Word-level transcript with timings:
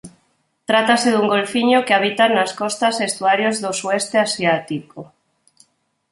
Trátase 0.69 1.09
dun 1.11 1.27
golfiño 1.33 1.79
que 1.85 1.95
habita 1.97 2.25
nas 2.35 2.51
costas 2.61 2.95
e 2.97 3.03
estuarios 3.11 3.55
do 3.63 3.71
sueste 3.81 4.17
asiático. 4.27 4.99